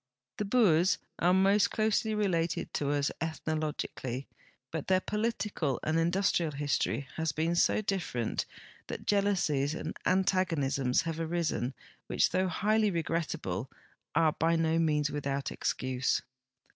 [0.37, 4.25] The Boers are most closely related to us ethno logically,
[4.71, 8.47] but their political and industrial history has been so different
[8.87, 11.75] that jealousies and antagonisms have arisen
[12.07, 13.69] which, though highly regrettable,
[14.15, 16.23] are by no means without excuse.